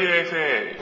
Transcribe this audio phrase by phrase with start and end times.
[0.00, 0.76] FA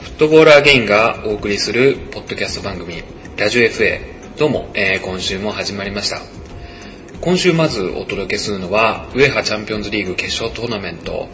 [0.00, 3.02] フットボールアゲインがお送りするポッドキャスト番組
[3.36, 4.00] ラジオ FA
[4.38, 6.41] どうも、えー今週も始まりました。
[7.22, 11.28] 今週まずお届けするのはウェハチャンピオンズリーグ決勝トーナメント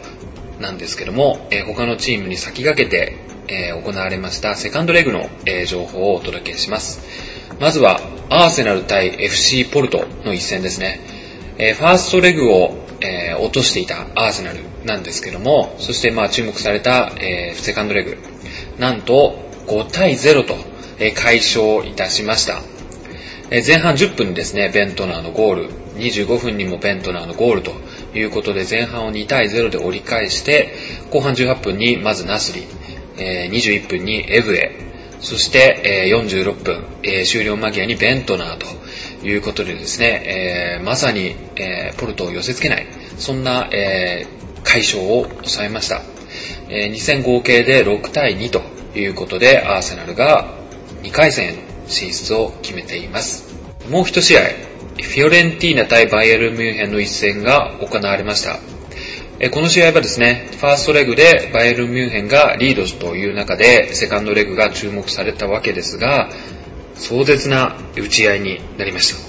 [0.59, 3.17] なんですけども、えー他のチームに先駆けて、
[3.47, 7.01] えー行われましたセカンドレグの、えー情報をお届けします。
[7.59, 10.99] まずはアーセナル対 FC ポルトの一戦ですね。
[11.57, 18.19] えファーストレグを、え落としていたアーセナルなんですけども、そしてまあ注目された、えセカンドレグ、
[18.77, 20.55] なんと5対0と、
[20.99, 22.61] えー快勝いたしました。
[23.49, 27.71] 前半10分にですね、ベントナーのゴール、25分にもベントナーのゴールと
[28.13, 30.73] いうことで前半を2対0で折り返して、
[31.11, 32.63] 後半18分にまずナスリ、
[33.17, 34.71] えー21分にエブエ、
[35.21, 46.01] そして、えー46分、えー終了間際にベントナーということでですね、えーまさに、えーポルトを寄せ付けない、そんな、えー快勝を収めました。
[46.69, 48.61] えー2戦合計で6対2と
[48.97, 50.53] いうことで、アーセナルが
[51.03, 51.57] 2回戦への
[51.87, 53.55] 進出を決めています。
[53.89, 54.41] もう一試合、
[55.01, 58.59] フィオレンティーナ対バイエルミュンヘンの一戦が行われました。
[59.51, 66.29] この試合はですね、ファーストレグでバイエルミュンヘンがリードという中で、セカンドレグが注目されたわけですが、
[66.95, 69.19] 壮絶な打ち合いになりました。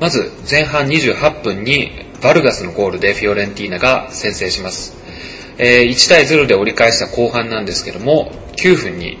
[0.00, 4.96] まず前半28分にバルガスのゴールでフィオレンティーナが先制します。
[5.58, 9.18] 1対0で折り返した後半なんですけども、9分に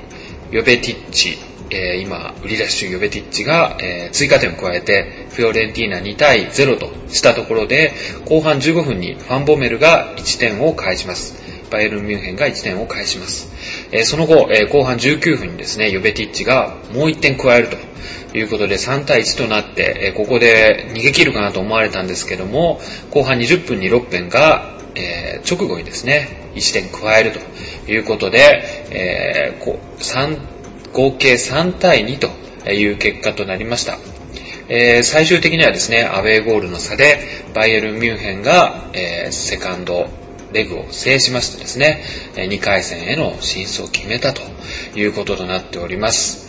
[0.50, 1.38] ヨベティッチ、
[1.70, 7.92] えー今、売り出し中ヨベティッチが、えー追加点を加えて、フィオレンティーナ2対0としたところで、
[8.24, 11.34] 後半15分にファンボメルが1点を返します。
[11.70, 13.52] バイエルンミュンヘンが1点を返します。
[13.92, 22.80] えーその後、え後半19分にですね、ヨベティッチがもう1点加えるということで3対1となって、えここで逃げ切るかなと思われたんですけども、
[23.10, 30.38] 後半20分にロッペンが、えー直後にですね、1点加えるということで、えーこう3
[30.92, 33.98] 合計3対2という結果となりました。
[34.68, 37.20] えー最終的にはですね、アウェーゴールの差で、
[37.54, 40.08] バイエルン・ミュンヘンが、えーセカンド
[40.52, 42.02] レグを制しましてですね、
[42.34, 44.42] 2回戦への進出を決めたと
[44.94, 46.48] いうこととなっております。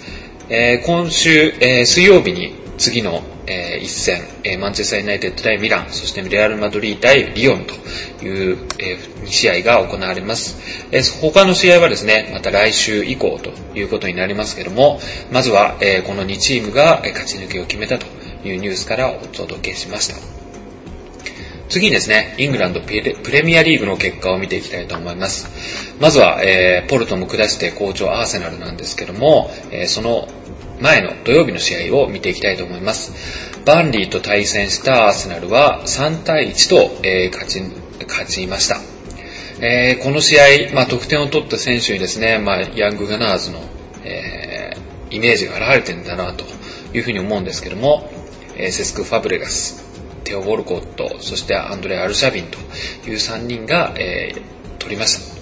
[0.50, 7.73] えー今週、え水曜日に次の、えー一戦、えーマンチェスター・ユナイテッド対ミラン、そしてレアル・マドリー対リヨンと
[8.25, 10.57] いう、え2試合が行われます。
[10.91, 15.00] えー他の試合はですね、また来週以降ということになりますけども、
[15.31, 18.06] まずは、えーこの2チームがえ勝ち抜けを決めたと
[18.45, 20.16] いうニュースからお届けしました。
[21.68, 25.95] 次にですね、イングランドプレプレミアリーグの結果を見ていきたいと思います。
[26.00, 30.28] まずは、えーポルトも下して好調アーセナルなんですけども、えーその
[30.79, 33.13] 前の土曜日の試合を見ていきたいと思います。
[33.66, 37.62] バンリーと対戦したアーセナルは3対1と、えー勝ち、
[38.07, 38.79] 勝ちました。
[39.62, 43.62] えーこの試合、まあ、得点を取った選手にですね、まあ、ヤングガナーズの、
[44.03, 44.79] えー
[45.12, 46.45] イメージが現れてんだなと
[46.94, 48.12] いうふうに思うんですけども、
[48.56, 49.84] えーセスク・ファブレガス、
[50.23, 52.57] テオ・ウォルコット、そしてアンドレ・アルシャビンと
[53.09, 55.39] いう3人が、えー取りました。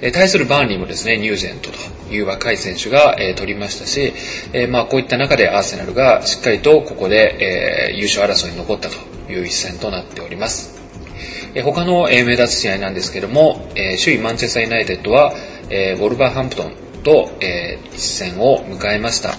[0.00, 1.78] え対するバーンリーもですね、ニュージェントと
[2.10, 4.12] いう若い選手が、え取りましたし、
[4.52, 8.96] えまあこういった中でアーセナルがしっかりとここで、え優勝争いに残ったと
[9.30, 10.82] いう一戦となっております。
[11.54, 15.34] え他の、え目立つ試合なんですけども、え首位マンチェスター・ユナイテッドは、
[15.70, 19.36] えーウォルバーハンプトンと、え一戦を迎えました。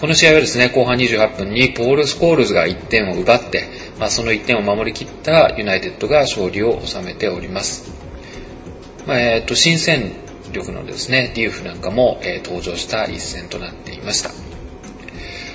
[0.00, 7.92] この試合はですね、後半28分にポール・スコールズが1点を奪って、まあ、その1点を守りきったユナイテッドが勝利を収めております。
[9.06, 10.12] まあえーと新戦
[10.52, 14.30] 力のですね、ディーフなんかも、えー登場した一戦となっていました。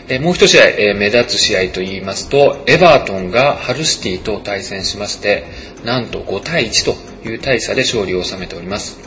[0.07, 5.45] えーもう一試合、えー目立つ試合と言いますと、エバートンがハルシティと対戦しまして、
[5.83, 8.99] なんと5対1という大差で勝利を収めております。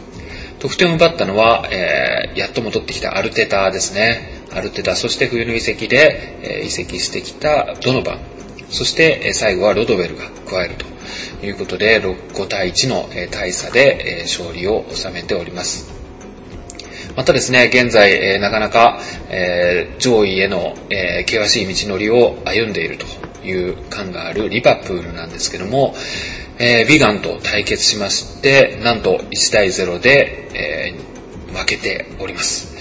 [0.58, 4.42] 得点を奪ったのは、えーやっと戻ってきたアルテタですね。
[4.52, 8.18] アルテタ、そして冬の移籍で、えー移籍してきたドノバン、
[8.70, 10.84] そして、えー最後はロドウェルが加えると
[11.42, 15.90] いうことで、6 5対1の、大差で、勝利を収めております。
[17.16, 23.06] またですね、現在、えなかなか、え上位への、え険しい道のりを歩んでいると
[23.46, 25.94] いう感があるリバプールなんですけども、
[26.58, 30.94] えービガンと対決しまして、なんと1対0で、え
[31.52, 32.76] 負けております。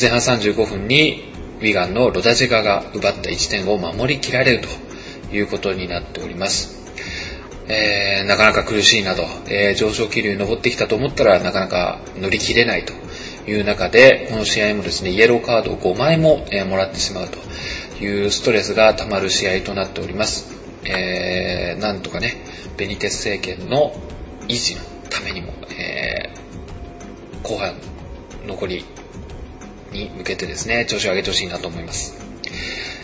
[0.00, 6.89] 前半35分にビガンのロダジェガが奪った1点を守りきられるということになっております。
[7.70, 12.92] えー、なかなか苦しいなど、えー、上昇気流に登ってきたと思ったらなかなか乗り切れないと
[13.48, 17.38] いう中で、この試合もですね、イエローカードを5枚も、えー、もらってしまうと
[18.04, 20.52] いうストレスが溜まる試合となっております。
[20.84, 22.42] えー、なんとかね、
[22.76, 23.94] ベニテス政権の
[24.48, 27.74] 維持のためにも、えー、後半
[28.46, 28.84] 残り
[29.92, 32.18] に向けてですね、調子を上げてほしいなと思います。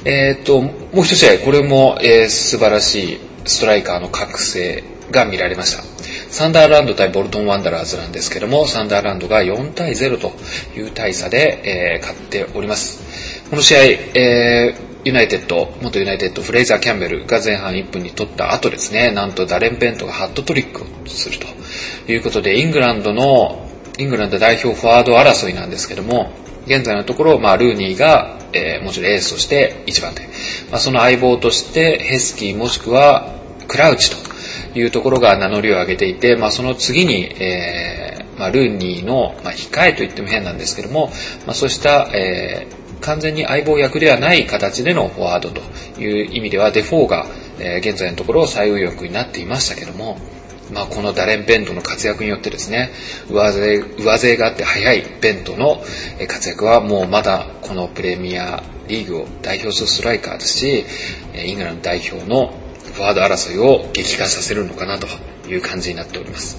[0.05, 5.83] えー、っと、もう一試合、これも、えー、素晴らしいストライカーの覚醒が見られました。
[6.31, 10.33] サンダーランド対ボルトンワンダラーズなんですけども、サンダーランドが4対0と
[10.77, 13.47] いう大差で、えー、勝っております。
[13.49, 21.47] この試合、えー、ユナイテッド、元ユナイテッド、フレイザー・キャンベルが前半1分に取った後ですね、なんとダレン・ベントがハットトリックをすると
[22.13, 23.69] いうことで、イングランドの、
[23.99, 26.33] イングランド代表フォワード争いなんですけども、
[26.67, 30.23] 現在のところ、まあ、ルーニーが、えー、もちろんエースとして1番手。
[30.71, 33.33] まあ、その相棒として、ヘスキーもしくは、
[33.69, 41.09] クラウチというところが名乗りを上げていて、まあ、その次に、えー、まあ、ルーニーの、まあ、控えと言っても変なんですけども、
[41.47, 45.61] まあ、そうした、えー、完全に相棒役ではない形でのフォワードと
[46.01, 47.27] いう意味では、デフォーが、
[47.61, 50.19] えー、現在のところ最有力になっていましたけども、
[50.73, 52.91] まあ、このダレン・ベントの活躍によってですね、
[53.31, 55.83] 上背、上背があって速いベントの
[56.29, 60.85] 活躍はもうまだこのプレミアリーグを代表するストライカーですし、
[61.35, 62.59] イングランド代表の
[62.95, 65.07] フォワード争いを激化させるのかなと
[65.49, 66.57] いう感じになっております。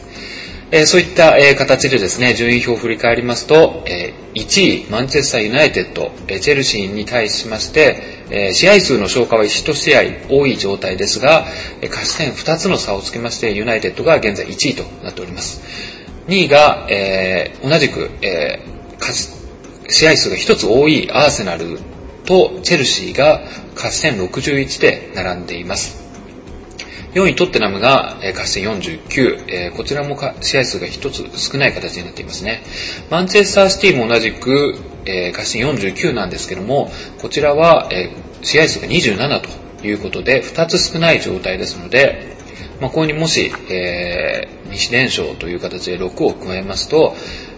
[0.69, 11.47] えー、そういった、えー、形でですね、順位表を振り返りますと、えー、1位、マンチェスターユナイテッド、えチェルシーに対しまして、え試合数の消化は1試合多い状態ですが、
[11.81, 15.61] え勝ち点2つの差をつけまして、ユナイテッドが現在1位となっております。
[16.27, 18.59] 2位が、え同じく、え
[19.87, 21.79] 試合数が1つ多いアーセナル
[22.25, 23.41] とチェルシーが
[23.75, 26.06] 勝ち点61で並んでいます。
[27.17, 32.61] 4位トッテナムが、え勝ち点49、えこちらも試合数が1つ少ない形になっていますね。
[33.09, 34.75] マンチェスターシティも同じく、
[35.05, 38.11] え勝ち点49なんですけども、こちらは、え
[38.43, 42.37] 試合数が27ということで、2つ少ない状態ですので、
[42.79, 47.15] まあ、ここにもし、えー、西連勝という形で6を加えますと、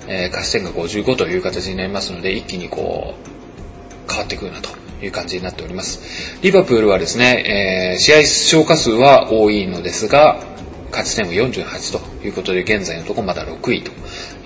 [0.08, 6.40] えー、勝ち点が55という形になりますので、一気にこう、変わってくるなという感じになっております。
[6.42, 10.44] リバプールはですね、えー、試合消化数は多いのですが、
[10.92, 13.92] 勝ち点は48ということで、現在のところまだ6位と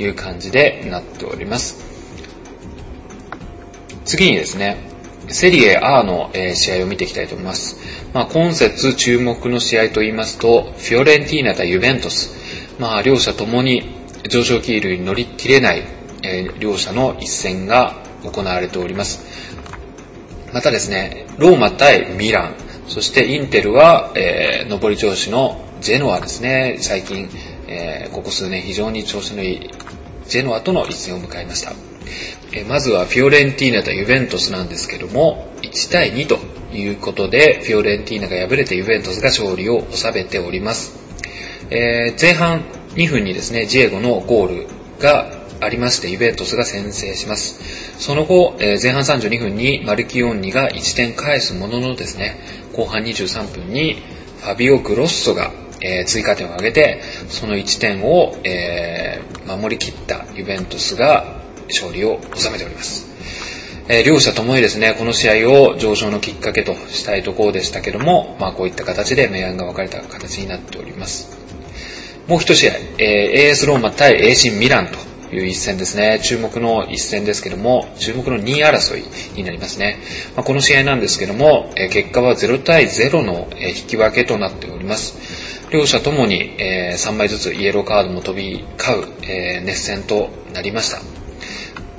[0.01, 1.83] いう感じでなっております。
[4.05, 4.77] 次にですね、
[5.29, 7.77] セリエ A の、試合を見ていきたいと思います。
[8.13, 12.31] まあ、今節注目の試合と言いますと、フィオレンティーナ対ユベントス。
[12.79, 13.95] まあ、両者ともに
[14.29, 15.83] 上昇気流に乗り切れない、
[16.23, 19.52] えー、両者の一戦が行われております。
[20.53, 22.55] またですね、ローマ対ミラン、
[22.87, 27.27] そしてインテルは、えー、上り調子のジェノアですね、最近、
[27.67, 29.71] えー、ここ数年非常に調子のいい
[30.27, 31.73] ジェノアとの一戦を迎えました。
[32.51, 36.37] えー、まずはフィオレンティーナ対ユベントスなんですけども、1対2と
[36.71, 40.99] いうことで、フィオレンティーナが敗れてユベントスが勝利を収めております。
[41.71, 42.63] えー、前半
[42.93, 44.67] 2分にですね、ジエゴのゴール
[44.99, 45.32] が
[45.63, 47.59] ありまして、ユベントスが先制します。
[47.99, 52.37] その後、えー、前半32分にマルキオンニが1点返すもののですね、
[52.73, 54.01] 後半23分に
[54.41, 55.51] ファビオ・グロッソが、
[55.81, 63.13] えー、追加点を挙げて、その1点を、えー、守り切ったユベントスが勝利を収めております。
[63.89, 71.37] えー、両者ともにですね、この試合を上昇のきっかけとしたいところでしたけども、まあこういった形で明暗が分かれた形になっております。
[72.27, 76.19] もう一試合、えー、AS ローマ対 AC ミランという一戦ですね。
[76.23, 79.03] 注目の一戦ですけども、注目の2位争い
[79.35, 79.99] になりますね。
[80.35, 85.17] まあ、この試合なんですけども、え結果は0対0の、え引き分けとなっております。
[85.71, 91.01] 両者ともに、え3枚ずつイエローカードも飛び交う、え熱戦となりました。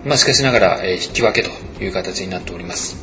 [0.04, 1.50] まあ、しかしながら、え引き分けと
[1.82, 2.96] いう形になっております。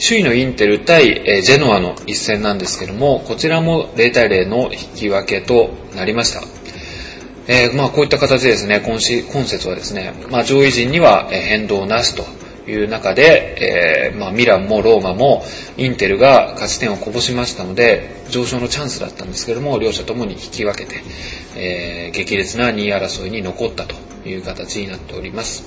[0.00, 6.57] 首位のインテル対、えジェノアの一戦なんですけども、こちらも0対0の引き分けとなりました。
[7.50, 12.24] えー、まあこういった形でですね、今し今節はですね、まあ上位陣には変動なしと
[12.70, 15.42] いう中で、えー、まあミランもローマも
[15.78, 21.02] インテルが勝ち点をこぼしましたので、上昇のチャンスだったんですけども、両者ともに引き分けて、
[21.56, 23.96] えー、激烈な2位争いに残ったと
[24.28, 25.64] いう形になっております。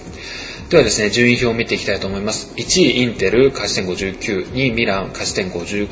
[0.69, 2.53] ではですね、順位表を見ていきたいと思います。
[2.55, 5.89] 1位インテル、勝ち点59、2位ミラン、勝ち点55、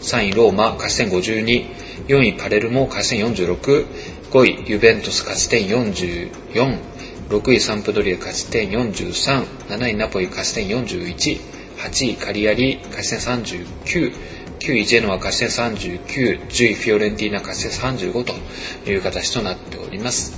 [0.00, 1.66] 3位ローマ、勝ち点52、
[2.06, 3.86] 4位パレルモ、勝ち点46、
[4.32, 6.30] 5位ユベントス勝ち点44、
[7.28, 11.38] 6位サンプドリア勝ち点43、7位ナポリ勝ち点41、
[11.76, 14.14] 8位カリアリ勝ち点39、
[14.58, 20.32] 9位ジェノア勝ち点39、10位フィオレンティーナ勝ち点35という形となっております。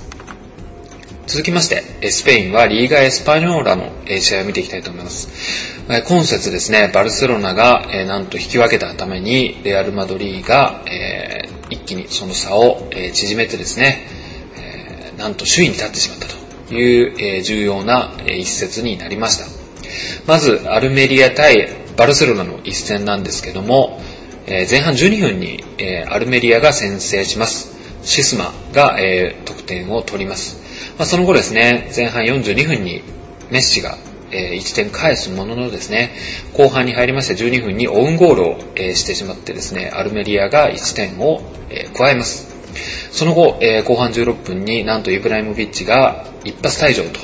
[1.27, 5.29] 続きまして、スペインはリーガ・エスパニョーラの試合を見ていきたいと思います。
[6.05, 10.83] 今節ですね、バルセロナがなんと引き分けたために、レアル・マドリーが
[11.69, 14.07] 一気にその差を縮めてですね、
[15.17, 16.27] なんと首位に立ってしまった
[16.67, 19.45] という重要な一節になりました。
[20.27, 24.01] まず、アルメリア対バルセロナの一戦なんですけども、
[24.47, 25.63] 前半12分に
[26.07, 27.75] アルメリアが先制します。
[28.03, 28.97] シスマが
[29.45, 30.57] 得点を取ります。
[30.97, 33.01] まあ、その後ですね、前半42分に
[33.49, 33.97] メッシが、
[34.35, 36.11] えー、1点返すもののですね、
[36.53, 42.53] 後半に入りまして12分にオウンゴールを、えー、してしまってですね、アルメリアが1点を、えー、加えます。
[43.11, 47.19] その後、え、後半16分になんとイブライモビッチが一発退場と、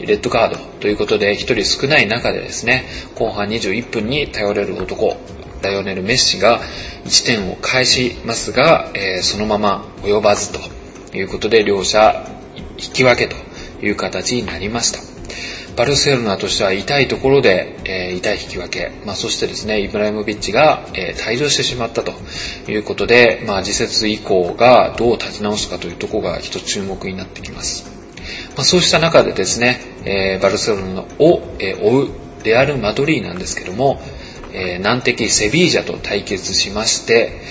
[0.00, 5.16] レッドカードということで1人少ない中でですね、後半21分に頼れる男、
[5.62, 6.60] ライオネル・メッシが
[7.04, 10.60] 1点を返しますが、え、そのまま及ばずと
[11.16, 12.26] いうことで両者
[12.78, 13.36] 引き分けと
[13.84, 15.15] いう形になりました。
[15.76, 22.12] バルセロナとしては痛いところで、えー、痛い引き分け、まあ、そしてですね、イブライモビッチが、えー、退場してしまったと
[22.66, 27.90] いうことで、まあ、次節以降がどう立ち直すかというところが一つ注目になってきます。
[28.56, 32.08] まあ、そうした中でですね、えー、バルセロナを、え追う
[32.42, 34.00] レアル・マドリーなんですけども、
[34.52, 37.42] え難敵セビージャと対決しまして、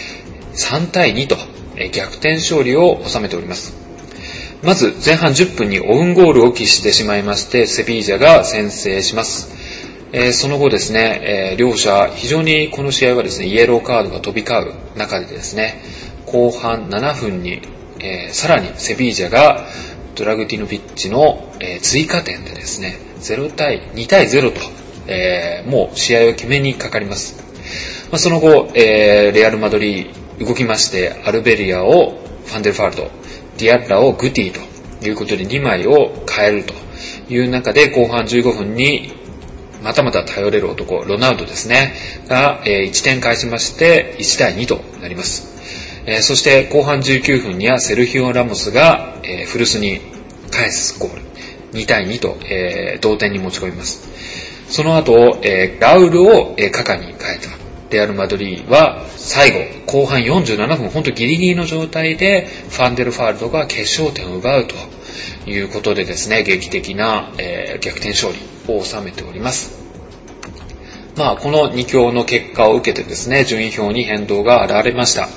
[0.56, 1.38] 3対2と、
[1.76, 3.85] え逆転勝利を収めております。
[4.64, 9.54] まず前半10分にオウンゴールを喫してしまいまして、セビージャが先制します。
[10.12, 15.82] えー、その後ですね、えー、両者非常にこの試合はですね、イエローカードが飛び交う中でですね、
[16.26, 17.62] 後半7分に、
[18.00, 19.66] えー、さらにセビージャが
[20.16, 24.62] ドラグティノビッチの、え追加点でですね、0対、2対0と、
[25.08, 27.44] えもう試合を決めにかかります。
[28.12, 33.12] まあ、その後、えレアル・マドリー動きまして、アルベロアをファンデルファールト、
[33.58, 34.60] ディアッラをグティと
[35.06, 36.74] いうことで2枚を変えると
[37.30, 39.14] いう中で後半15分に
[39.84, 41.94] またまた頼れる男、ロナウドですね、
[42.28, 45.54] が1点返しまして1対2となります。
[46.22, 49.16] そして後半19分にはセルヒオ・ラモスが
[49.48, 50.00] 古巣に
[50.52, 51.22] 返すゴール。
[51.74, 52.38] 2対2と
[53.02, 54.08] 同点に持ち込みます。
[54.70, 55.40] その後、
[55.80, 57.65] ラウルをカカに変えた。
[57.96, 59.52] レアル・マドリーは最
[59.86, 64.76] 後、後半47分、本当ギリギリの状態で、ファンデルファールドが決勝点を奪うと
[65.50, 68.40] いうことでですね、劇的な、えー、逆転勝利
[68.74, 69.86] を収めております。
[71.16, 75.30] まあ、この2強の結果を受けてですね、順位表に変動が現れました。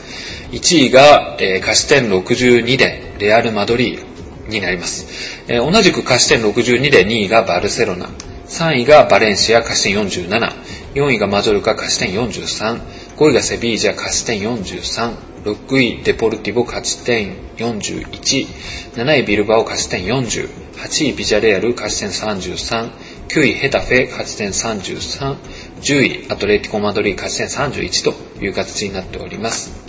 [0.50, 5.45] 1位が、えー、勝ち点62でレアル・マドリーになります。
[5.47, 8.09] えー、同じく勝ち点62で2位がバルセロナ、
[8.49, 10.53] 3位がバレンシア勝ち点47、
[10.95, 12.80] 4位がマジョルカ勝ち点43、
[13.16, 15.14] 5位がセビージャ勝ち点43、
[15.45, 18.47] 6位デポルティボ勝ち点41、
[18.95, 22.90] 7位ビルバオ勝ち点40、8位ビジャレアル勝ち点33、
[23.28, 25.37] 9位ヘタフェ勝ち点33、
[25.80, 29.88] 10位アトレティコマドリー勝ち点31という形になっております。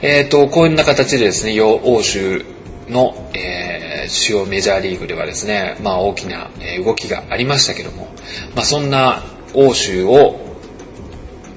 [0.00, 2.44] えっ、ー、と、こんな形でですね、欧州
[2.88, 6.50] の、えー、主要メジャーリーグではですね、まあ大きな
[6.84, 8.08] 動きがありましたけども、
[8.54, 9.24] まあそんな
[9.54, 10.38] 欧州を、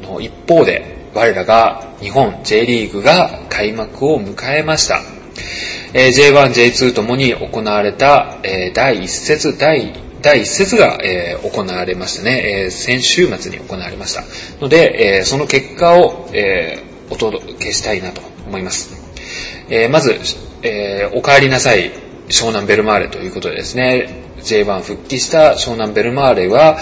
[0.02, 5.02] の一方で、我らが日本 J リーグが開幕を迎えました。
[5.94, 14.24] えー、J1、J2 ともに行われた、えー、第1節、第第1節が、えー、行われましたね、えー、先週末に行われました。
[14.62, 18.92] ので、えー、その結果を、え、お届けしたいなと思います。
[19.70, 20.20] え、まず、
[20.62, 21.92] えー、お帰りなさい、
[22.30, 24.10] 湘南ベルマーレということでですね、
[24.44, 26.78] J1 復帰した湘南ベルマーレは、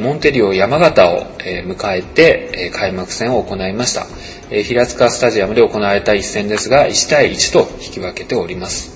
[0.00, 1.26] モンテリオ山形を
[1.66, 4.06] 迎えて開幕戦を行いました。
[4.50, 8.92] 平塚スタジアムで行われた一戦ですが、1対1と引き分けております。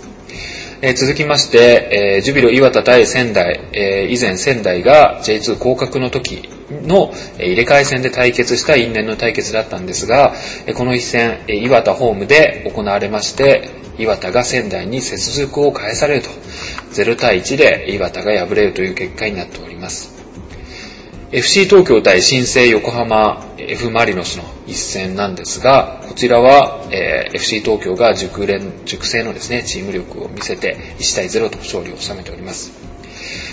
[0.95, 3.59] 続きまして、ジュビロ岩田対仙台、
[4.11, 10.35] 以前仙台が J2 降格の時の入れ替え戦で対決した因縁の対決だったんですが、
[10.75, 16.31] この一戦、岩田ホームで行われまして、岩田が仙台に接続を返されると、
[16.93, 20.19] 0対1で岩田が敗れるという結果になっております。
[21.31, 32.73] FC 東京対新生横浜 F マリノスの一戦なんですが、こちらは、えー、FC 東京が熟練、熟成のですね、チーム力を見せて1対0と勝利を収めております。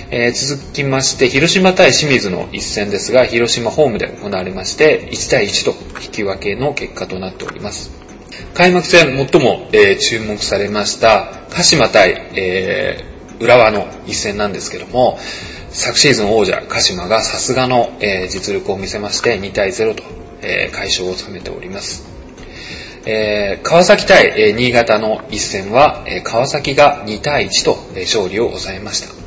[0.10, 8.05] えー、続きまして、広島対清水の一戦ですが、広島ホームで行われまして、1対1と引き分けの結果となっております。
[8.54, 15.20] 開幕戦最も、えー、注目されました鹿島対、えー、浦和の一戦なんですけども、
[15.70, 20.04] 昨シーズン王者、鹿島がさすがの、えー、実力を見せまして2対0と、
[20.42, 22.16] えー、快勝を収めております。
[23.06, 29.25] えー、川崎対、え、新潟の一戦は、え、川崎が2対1と、え、勝利を収めました。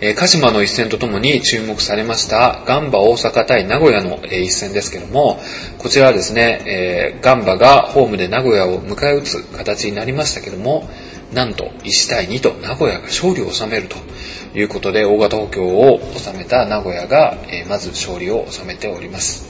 [0.00, 5.40] え、鹿島の一戦とともに注目されましたガンバ大阪対名古屋の、一戦ですけども、
[5.78, 10.88] こちらはですね、え、ガンバがホームで名古屋を迎え撃つ形になりましたけども、
[11.32, 13.96] なんと1対2と名古屋が勝利を収めると
[14.56, 19.46] いうことで大型補強を収めた名古屋が、え、まず勝利を収めております。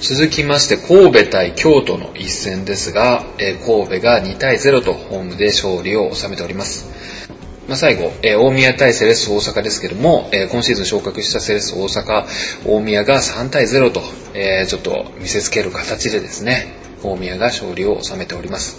[0.00, 7.27] 続きまして神戸対京都の一戦ですが、え、神戸が2対0とホームで勝利を収めております。
[7.68, 12.24] まあ、最後、えー、大宮対セレッソ大阪ですけども、えー、今シーズン昇格したセレッソ大阪、
[12.64, 14.00] 大宮が3対0と、
[14.32, 16.72] えー、ちょっと見せつける形でですね、
[17.02, 18.78] 大宮が勝利を収めております。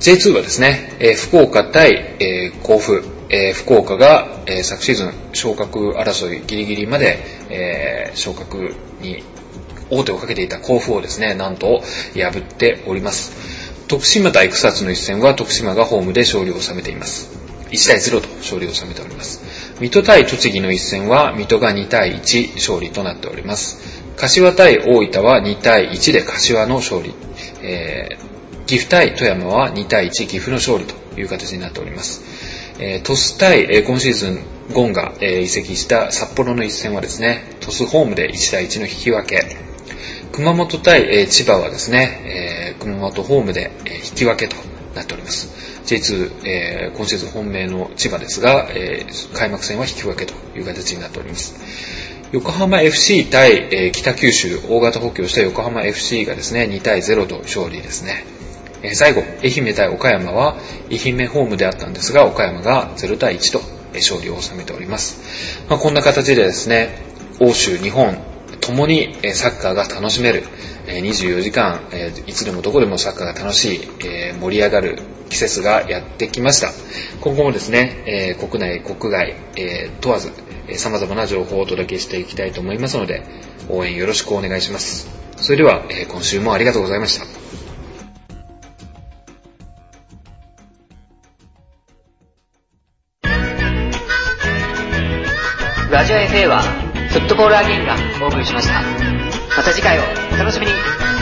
[0.00, 7.18] J2 はですね、え、福岡対、え、甲府、え、福岡が、え、昨シーズン昇格争いギリギリまで、
[7.50, 9.22] え、昇格に
[9.90, 11.82] 王手をかけていた甲府をですね、なんと
[12.14, 13.59] 破っております。
[13.90, 17.28] 徳島対草津の一戦は徳島がホームで勝利を収めています。
[17.70, 19.74] 1対0と勝利を収めております。
[19.80, 24.04] 水戸対栃木の一戦は水戸が2対1勝利となっております。
[24.16, 27.12] 柏対大分は2対1で柏の勝利。
[27.62, 32.22] えー、岐阜対富山は2対1岐阜の勝利という形になっております。
[32.78, 39.49] えー、鳥栖対、えー、今シーズンゴンが、えー、移籍した札幌の一戦はですね、鳥栖ホームで1対1の引き分け。
[40.40, 43.72] 熊本対、千葉はですね、熊本ホームで、
[44.10, 44.56] 引き分けと
[44.94, 45.50] なっております。
[45.84, 48.66] J2、今シーズン本命の千葉ですが、
[49.34, 51.54] 開幕戦は引き分けという形になっております。
[52.32, 58.24] 横浜 FC 対、北九州大型補強した横浜 FC がですね、2対0と勝利ですね。
[58.94, 60.56] 最後、愛媛対岡山は
[60.90, 63.60] 愛媛ホームであったんですが、岡山が0対1と
[63.92, 65.66] 勝利を収めております。
[65.68, 66.96] まあ、こんな形でですね、
[67.40, 68.29] 欧州、日本、
[68.60, 70.44] 共にサッカーが楽しめる、
[70.86, 71.80] 24時間、
[72.26, 73.80] いつでもどこでもサッカーが楽しい、
[74.40, 74.98] 盛り上がる
[75.28, 76.72] 季節がやってきました。
[77.20, 79.34] 今後もですね、国内、国外
[80.00, 80.32] 問わず、
[80.76, 83.22] 様々な情報をお届けしていきたいと思いますので、
[83.68, 85.08] 応援よろしくお願いします。
[85.36, 87.26] それでは、今週もありがとうございました。
[95.90, 98.82] ラジオ FA はフットボールアゲインがお送りしました。
[99.56, 101.19] また次回をお楽しみに。